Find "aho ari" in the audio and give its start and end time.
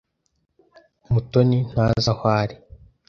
2.13-2.55